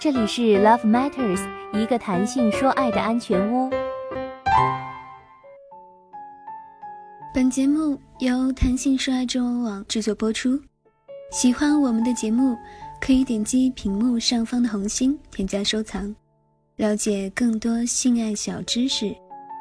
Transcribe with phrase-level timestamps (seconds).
[0.00, 1.40] 这里是 Love Matters，
[1.72, 3.68] 一个弹性说爱的安全屋。
[7.34, 10.56] 本节目由弹性说爱中文网制作播出。
[11.32, 12.56] 喜欢我们的节目，
[13.00, 16.14] 可以点击屏幕上方的红心，添加收藏。
[16.76, 19.12] 了解更多性爱小知识，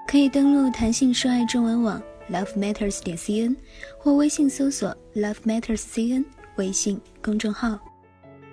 [0.08, 2.00] 可以登录弹性说爱中文网
[2.30, 3.56] Love Matters 点 cn，
[3.98, 6.24] 或微信搜索 Love Matters cn
[6.58, 7.80] 微信公众号。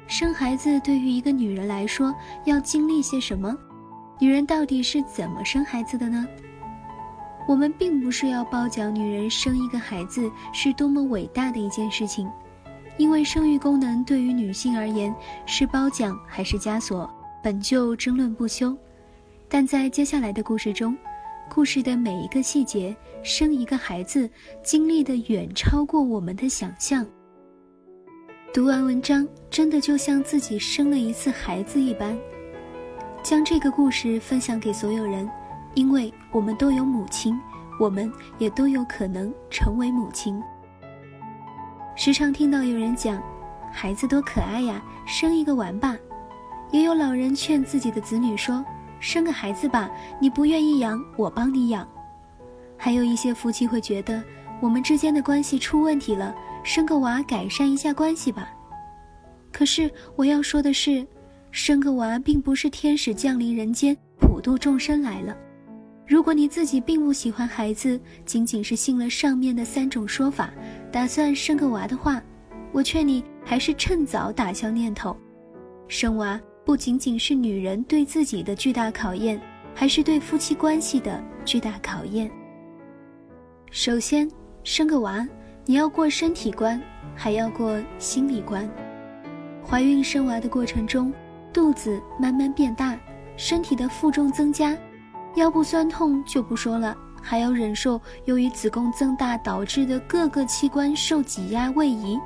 [0.06, 2.14] 生孩子对于一个女人来说
[2.44, 3.56] 要经历些什么？
[4.20, 6.26] 女人到底是怎么生孩子的呢？
[7.48, 12.30] 我们并不是要褒奖女人生一个孩子是多么伟大的一件事情，
[12.96, 15.14] 因为生育功能对于女性而言
[15.46, 17.10] 是褒奖还是枷锁，
[17.42, 18.76] 本就争论不休。
[19.48, 20.96] 但在接下来的故事中，
[21.50, 24.28] 故事的每一个细节，生一个孩子
[24.62, 27.06] 经历的远超过我们的想象。
[28.54, 32.16] 读完文章，真的就像自己生了一次孩子一般。
[33.20, 35.28] 将这个故事分享给所有人，
[35.74, 37.36] 因为我们都有母亲，
[37.80, 40.40] 我们也都有可能成为母亲。
[41.96, 43.20] 时常听到有人讲，
[43.72, 45.96] 孩子多可爱呀，生一个玩吧。
[46.70, 48.64] 也有老人劝自己的子女说，
[49.00, 49.90] 生个孩子吧，
[50.20, 51.84] 你不愿意养，我帮你养。
[52.76, 54.22] 还有一些夫妻会觉得，
[54.60, 56.32] 我们之间的关系出问题了。
[56.66, 58.48] 生个娃改善一下关系吧。
[59.54, 61.06] 可是我要说的是，
[61.52, 65.36] 生个娃并不是天使降临人间普度众生来了。
[66.08, 70.52] 如果你自己并不喜欢孩子，仅仅是信了上面的三种说法，
[70.90, 72.20] 打算生个娃的话，
[72.72, 75.16] 我劝你还是趁早打消念头。
[75.86, 79.40] 生娃不仅仅是女人对自己的巨大考验，
[79.72, 82.28] 还是对夫妻关系的巨大考验。
[83.70, 84.28] 首先，
[84.64, 85.24] 生个娃。
[85.64, 86.78] 你要过身体关，
[87.14, 88.68] 还要过心理关。
[89.68, 91.12] 怀孕生娃的过程中，
[91.52, 92.96] 肚子慢慢变大，
[93.36, 94.76] 身体的负重增加，
[95.34, 102.20] 腰部酸痛就不说了，还要忍受由于子宫增大导致的各个器官受挤压位移。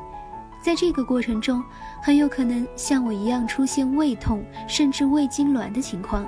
[0.61, 1.63] 在这个过程中，
[2.03, 6.27] 很有可能像我一样出现胃痛，甚至胃痉挛的情况。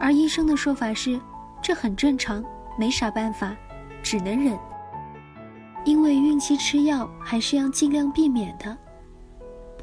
[0.00, 1.20] 而医生的说法是，
[1.60, 2.42] 这很正常，
[2.78, 3.54] 没啥办法，
[4.02, 4.58] 只能忍。
[5.84, 8.76] 因为孕期吃药还是要尽量避免的。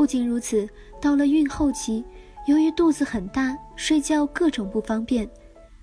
[0.01, 0.67] 不仅如此，
[0.99, 2.03] 到了孕后期，
[2.47, 5.29] 由于肚子很大，睡觉各种不方便，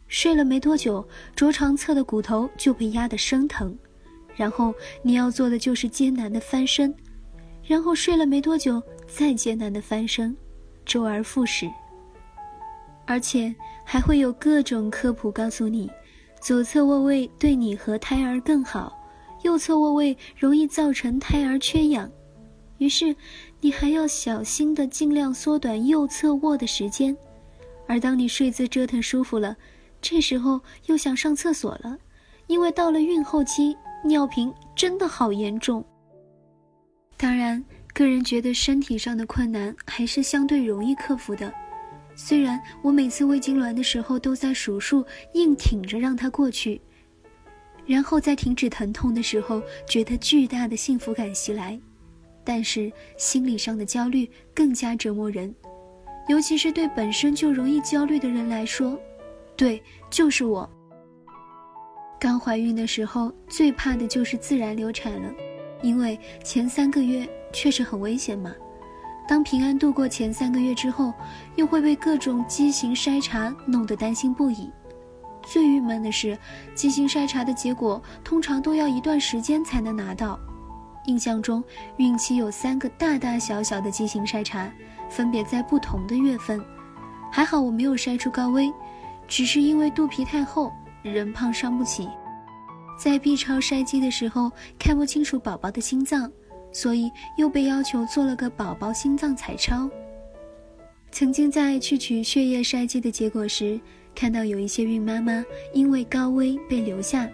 [0.08, 1.06] 睡了没多久，
[1.36, 3.78] 着床侧的骨头就被压得生疼，
[4.34, 6.92] 然后你要做的就是艰难的翻身，
[7.62, 10.36] 然后睡了没多久，再艰难的翻身，
[10.84, 11.70] 周而复始。
[13.06, 13.54] 而且
[13.84, 15.88] 还会有各种科普告诉你，
[16.40, 18.98] 左侧卧位对你和胎儿更好。
[19.44, 22.10] 右侧卧位容易造成胎儿缺氧，
[22.78, 23.14] 于是
[23.60, 27.16] 你还要小心的尽量缩短右侧卧的时间。
[27.86, 29.56] 而当你睡姿折腾舒服了，
[30.00, 31.98] 这时候又想上厕所了，
[32.46, 35.84] 因为到了孕后期，尿频真的好严重。
[37.16, 41.52] 当然，个人觉得身体上的困难还是相对容易克服的。
[42.14, 45.04] 虽然我每次胃痉挛的时候都在数数，
[45.34, 46.80] 硬挺着让它过去。
[47.86, 51.80] 然后在停止疼痛的时候，觉得巨大的幸福感袭来，
[52.48, 55.54] 但是心理上的焦虑更加折磨人，
[56.28, 58.98] 尤其是对本身就容易焦虑的人来说。
[59.54, 60.66] 对，就是我。
[62.18, 65.30] 刚怀孕的时候，最怕的就是自然流产了，
[65.82, 68.50] 因为前三个月确实很危险嘛。
[69.28, 71.12] 当平安度过前三个月之后，
[71.56, 74.70] 又会被各种畸形筛查弄得担心不已。
[75.42, 76.38] 最郁闷的是，
[76.74, 80.40] 畸形筛查的结果通常都要一段时间才能拿到。
[81.08, 81.64] 印象中，
[81.96, 84.70] 孕期有三个大大小小的畸形筛查，
[85.08, 86.62] 分别在不同的月份。
[87.32, 88.70] 还好我没有筛出高危，
[89.26, 90.70] 只是因为肚皮太厚，
[91.02, 92.06] 人胖伤不起。
[93.00, 96.30] 在 B 超筛机的时候看不清楚宝宝的心脏，
[96.72, 99.88] 所以又被要求做了个宝宝心脏彩超。
[101.10, 103.80] 曾经在去取血液筛机的结果时。
[104.14, 107.28] 看到有一些孕妈妈因为高危被留下，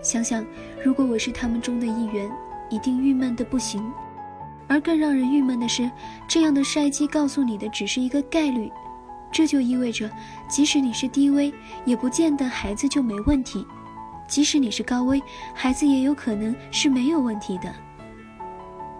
[0.00, 0.46] 想想
[0.80, 2.30] 如果我是他们中的一员，
[2.70, 3.92] 一定郁闷的不行。
[4.66, 5.90] 而更让人郁闷的是，
[6.28, 8.70] 这样的筛机告诉你的只是一个概率，
[9.32, 10.08] 这就意味着，
[10.48, 11.52] 即使你是低危，
[11.84, 13.66] 也不见得孩子就没问题；
[14.28, 15.20] 即使你是高危，
[15.52, 17.74] 孩子也有可能是没有问题的。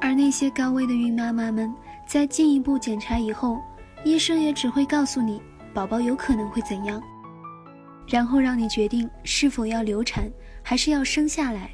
[0.00, 1.72] 而那些高危的孕妈妈们，
[2.04, 3.60] 在进一步检查以后，
[4.02, 5.40] 医生也只会告诉你，
[5.72, 7.00] 宝宝有可能会怎样。
[8.08, 10.28] 然后让你决定是否要流产，
[10.64, 11.70] 还是要生下来，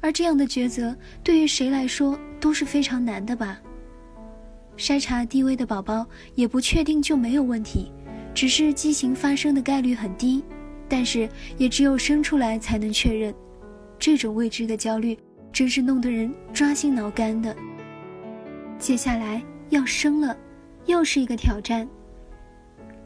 [0.00, 3.60] 而这样的抉择对于谁来说都是非常难的吧。
[4.76, 7.92] 筛查低危的宝宝也不确定就没有问题，
[8.34, 10.42] 只是畸形发生的概率很低，
[10.88, 13.34] 但是也只有生出来才能确认。
[13.98, 15.18] 这种未知的焦虑
[15.52, 17.54] 真是弄得人抓心挠肝的。
[18.78, 20.34] 接下来要生了，
[20.86, 21.86] 又是一个挑战。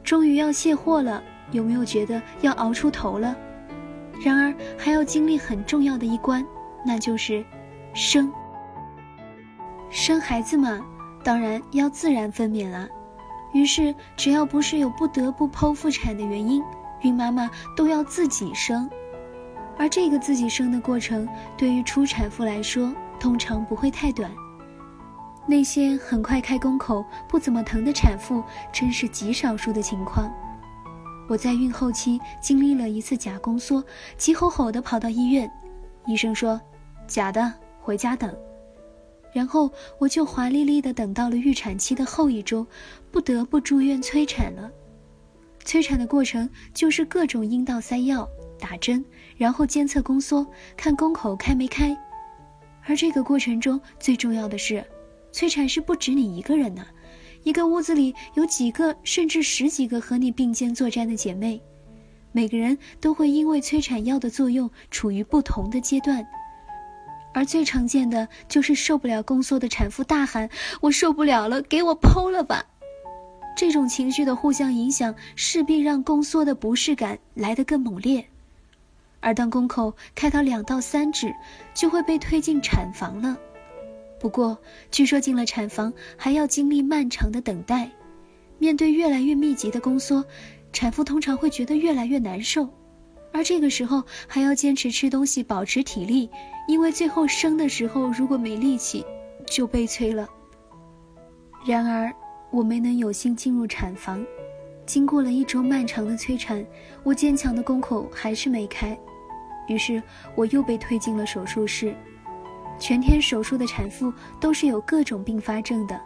[0.01, 1.21] 终于要卸货了，
[1.51, 3.35] 有没有觉得要熬出头了？
[4.23, 6.45] 然而还要经历很重要的一关，
[6.85, 7.43] 那就是
[7.93, 8.31] 生。
[9.89, 10.79] 生孩子嘛。
[11.23, 12.87] 当然要自然分娩了，
[13.51, 16.61] 于是只要不是有不得不剖腹产的原因，
[17.01, 18.87] 孕妈妈都要自己生。
[19.75, 21.27] 而这个自己生的过程，
[21.57, 24.29] 对于初产妇来说，通常不会太短。
[25.47, 30.31] 那些很快开宫口、不怎么疼的产妇，真是极少数的情况。
[31.27, 33.83] 我在孕后期经历了一次假宫缩，
[34.15, 35.51] 急吼吼地跑到医院，
[36.05, 36.61] 医生说
[37.07, 38.35] ：“假的，回家等。”
[39.33, 42.65] 然后我就华丽丽的等到了预产期的后一周，
[43.11, 44.71] 不得不住院催产了。
[45.65, 48.29] 催产的过程就是各种阴道塞药、
[48.59, 49.03] 打针，
[49.35, 50.45] 然后监测宫缩，
[50.77, 51.97] 看宫口开没开。
[52.85, 54.85] 而这个过程中最重要的是，
[55.31, 56.85] 催产是不止你一个人呢，
[57.43, 61.61] 一个屋子里有几个甚至十几个和你并肩作战的姐妹，
[62.31, 66.25] 每个人都会因为催产药的作用处于不同的阶段。
[67.35, 70.49] 而最常见的就是受不了宫缩的产妇大喊
[70.79, 72.65] ：“我受不了了，给我剖了吧！”
[73.57, 78.25] 这种情绪的互相影响，势必让宫缩的不适感来得更猛烈。
[79.19, 81.35] 而当宫口开到两到三指，
[81.73, 83.37] 就会被推进产房了。
[84.17, 84.57] 不过，
[84.89, 87.91] 据说进了产房还要经历漫长的等待。
[88.59, 90.23] 面对越来越密集的宫缩，
[90.71, 92.69] 产妇通常会觉得越来越难受。
[93.35, 96.29] 而这个时候还要坚持吃东西保持体力，
[96.69, 99.05] 因为最后生的时候如果没力气，
[99.45, 100.25] 就悲催了。
[101.65, 102.09] 然而
[102.49, 104.25] 我没能有幸进入产房，
[104.85, 106.65] 经过了一周漫长的催产，
[107.03, 108.97] 我坚强的宫口还是没开，
[109.67, 110.01] 于是
[110.33, 111.93] 我又被推进了手术室。
[112.79, 115.99] 全天手术的产妇都是有各种并发症的，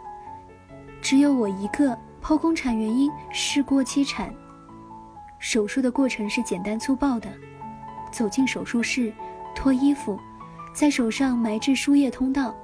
[1.00, 4.34] 只有我一个剖宫产原因是过期产。
[5.40, 7.28] 手术的过程是简单粗暴的，
[8.12, 9.10] 走进手术室，
[9.54, 10.16] 脱衣服，
[10.74, 12.54] 在手上埋置输液通道，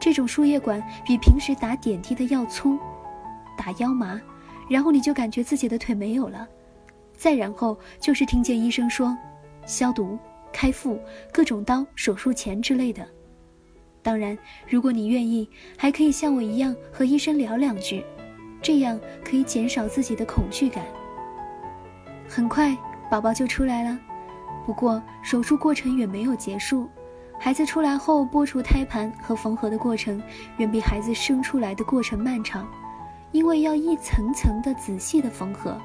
[0.00, 2.76] 这种输液管比平时打点滴的要粗，
[3.56, 4.20] 打腰麻，
[4.68, 6.46] 然后你就感觉自己的腿没有了，
[7.16, 9.16] 再然后就是听见医生说，
[9.64, 10.18] 消毒、
[10.52, 11.00] 开腹、
[11.32, 13.06] 各种刀、手术钳之类的。
[14.02, 14.36] 当然，
[14.68, 18.04] 如果你愿意，还可以像我一样和医生聊两句，
[18.60, 20.84] 这样可以减少自己的恐惧感。
[22.28, 22.76] 很快，
[23.10, 23.98] 宝宝就出来了。
[24.66, 26.88] 不过，手术过程远没有结束。
[27.40, 30.20] 孩子出来后，剥除胎盘和缝合的过程
[30.58, 32.68] 远比孩子生出来的过程漫长，
[33.32, 35.80] 因为要一层层的仔细的缝合，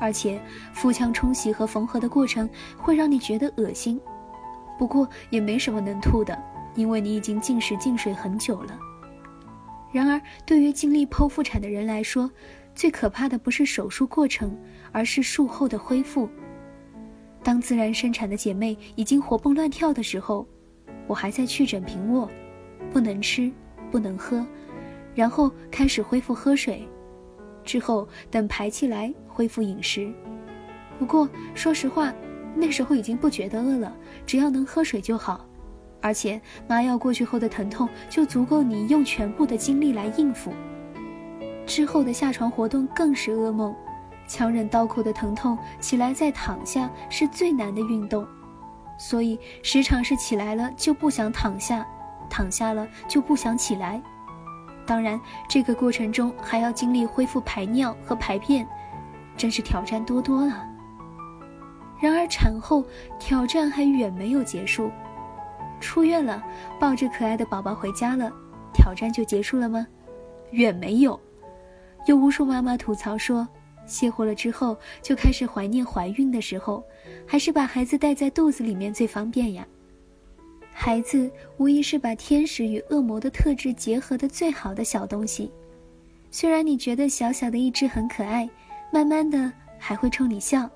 [0.00, 0.40] 而且
[0.72, 4.00] 腹腔冲洗和缝合的过程会让你觉得恶心。
[4.78, 6.36] 不过也没什么能吐的，
[6.74, 8.78] 因为你已经进食进水很久了。
[9.92, 12.30] 然而，对于经历剖腹产的人来说，
[12.78, 14.56] 最可怕的不是手术过程，
[14.92, 16.30] 而是术后的恢复。
[17.42, 20.46] 当自然生产的姐妹已经活蹦乱跳的时候，
[21.08, 22.30] 我还在去诊平卧，
[22.92, 23.50] 不能吃，
[23.90, 24.46] 不能喝，
[25.12, 26.88] 然后开始恢复喝水，
[27.64, 30.08] 之后等排气来恢复饮食。
[31.00, 32.14] 不过说实话，
[32.54, 33.92] 那时候已经不觉得饿了，
[34.24, 35.44] 只要能喝水就好，
[36.00, 40.52] 而且麻药过去后的疼痛就足够你用全部的精力来应付。
[41.68, 43.76] 之后的下床活动更是噩梦，
[44.26, 48.26] 强忍刀口的疼痛，起来再躺下是最难的运动，
[48.98, 51.86] 所以时常是起来了就不想躺下，
[52.30, 54.02] 躺下了就不想起来。
[54.86, 58.66] 当然，这个过程中还要经历恢复排尿和排便，
[59.36, 60.66] 真是挑战多多了。
[62.00, 62.82] 然而产后
[63.18, 64.90] 挑战还远没有结束，
[65.80, 66.42] 出院了，
[66.80, 68.32] 抱着可爱的宝宝回家了，
[68.72, 69.86] 挑战就结束了吗？
[70.52, 71.20] 远没有。
[72.06, 73.46] 有无数妈妈吐槽说，
[73.86, 76.82] 卸货了之后就开始怀念怀孕的时候，
[77.26, 79.66] 还是把孩子带在肚子里面最方便呀。
[80.72, 85.50] 孩子无疑是把天使与恶魔的特质结合的最好的小东西。
[86.30, 88.48] 虽然你觉得小小的一只很可爱，
[88.92, 90.70] 慢慢的还会冲你笑，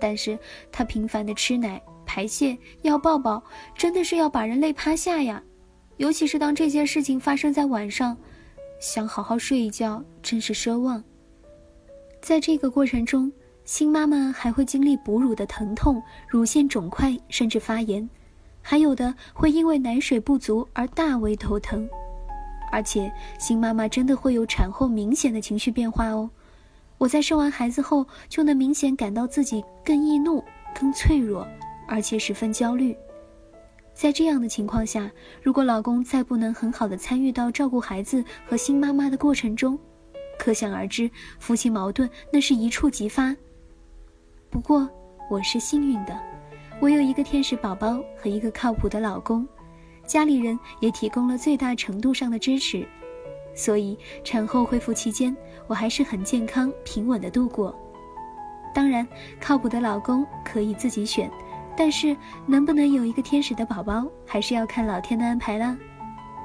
[0.00, 0.38] 但是
[0.70, 3.42] 他频繁的吃奶、排泄、要抱抱，
[3.76, 5.42] 真的是要把人累趴下呀。
[5.96, 8.16] 尤其是当这件事情发生在晚上。
[8.84, 11.02] 想好好睡一觉，真是奢望。
[12.20, 13.32] 在这个过程中，
[13.64, 18.06] 新妈妈还会经历哺乳的疼痛、乳腺肿块甚至发炎，
[18.60, 21.88] 还有的会因为奶水不足而大为头疼。
[22.70, 26.28] 而且新妈妈真的会有产后明显的情绪变化哦。
[26.98, 30.44] 我在生完孩子后，就能明显感到自己更易怒、
[30.78, 31.48] 更脆弱，
[31.88, 32.94] 而且十分焦虑。
[33.94, 35.08] 在这样的情况下，
[35.40, 39.78] 如果老公再不能很好的参与到照顾孩子和新妈妈的过程中，
[40.36, 41.08] 可想而知，
[41.38, 43.34] 夫妻矛盾那是一触即发。
[44.50, 44.88] 不过
[45.30, 46.20] 我是幸运的，
[46.80, 49.46] 我有一个天使宝宝和一个靠谱的老公，
[50.04, 52.86] 家里人也提供了最大程度上的支持，
[53.54, 55.34] 所以产后恢复期间，
[55.68, 57.74] 我还是很健康平稳的度过。
[58.74, 59.06] 当然，
[59.40, 61.30] 靠谱的老公可以自己选。
[61.76, 62.16] 但是，
[62.46, 65.76] 能不能有一个天使的宝宝，还是要看老天的安排了。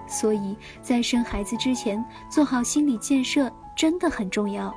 [0.07, 4.73] 所以在生孩子之前，做好心理建设真的很重要。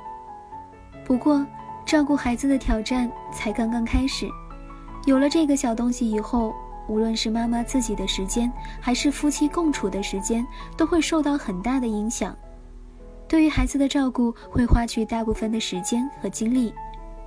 [1.03, 1.45] 不过，
[1.85, 4.29] 照顾孩子的挑战才刚刚开始。
[5.05, 6.53] 有了这个小东西以后，
[6.87, 10.45] 无论是妈妈自己的时间，还是夫妻共处的时间，
[10.77, 12.35] 都会受到很大的影响。
[13.27, 16.71] 对于孩子的照顾，会花去大部分的时间和精力。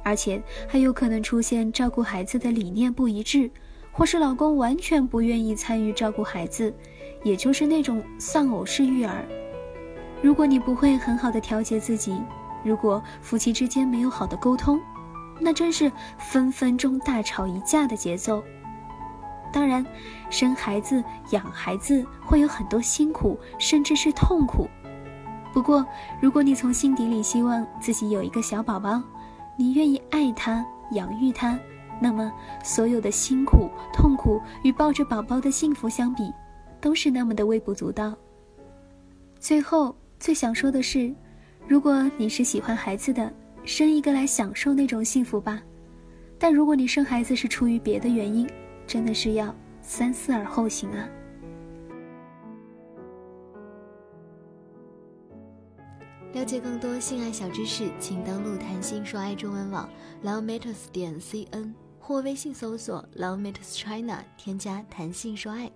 [0.07, 3.51] 而且还有可能出现照顾孩子的理念不一致，
[3.91, 6.73] 或是老公完全不愿意参与照顾孩子，
[7.25, 9.25] 也就是那种丧偶式育儿。
[10.23, 12.17] 如果你不会很好的调节自己，
[12.63, 14.79] 如果夫妻之间没有好的沟通，
[15.41, 18.41] 那真是分分钟大吵一架的节奏。
[19.53, 19.85] 当然，
[20.31, 24.69] 生孩子、养孩子会有很多辛苦，甚至是痛苦。
[25.53, 25.85] 不过，
[26.21, 29.03] 如果你从心底里希望自己有一个小宝宝，
[29.57, 31.59] 你愿意爱他、养育他，
[32.01, 32.33] 那么
[32.63, 36.31] 所有的辛苦、痛苦与抱着宝宝的幸福相比，
[36.81, 38.15] 都是那么的微不足道。
[39.39, 41.15] 最后，最想说的是，
[41.67, 43.33] 如果你是喜欢孩子的，
[43.65, 45.59] 生一个来享受那种幸福吧；
[46.39, 48.49] 但如果你生孩子是出于别的原因，
[48.87, 51.09] 真的是要三思而后行啊。
[56.37, 59.88] 了解更多性爱小知识，请登录谈性说爱中文网
[60.23, 65.73] lovematters 点 cn 或微信搜索 lovematters china，添加谈性说爱。